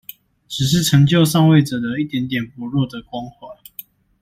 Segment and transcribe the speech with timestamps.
[0.47, 3.55] 只是成就上位者的一點點薄弱的光環